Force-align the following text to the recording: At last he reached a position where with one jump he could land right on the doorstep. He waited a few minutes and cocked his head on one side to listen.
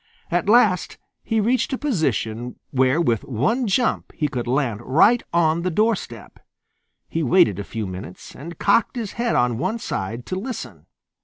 At 0.31 0.49
last 0.49 0.97
he 1.21 1.39
reached 1.39 1.73
a 1.73 1.77
position 1.77 2.55
where 2.71 2.99
with 2.99 3.23
one 3.23 3.67
jump 3.67 4.11
he 4.15 4.27
could 4.27 4.47
land 4.47 4.81
right 4.83 5.21
on 5.31 5.61
the 5.61 5.69
doorstep. 5.69 6.39
He 7.07 7.21
waited 7.21 7.59
a 7.59 7.63
few 7.63 7.85
minutes 7.85 8.33
and 8.35 8.57
cocked 8.57 8.95
his 8.95 9.11
head 9.11 9.35
on 9.35 9.59
one 9.59 9.77
side 9.77 10.25
to 10.25 10.35
listen. 10.39 10.87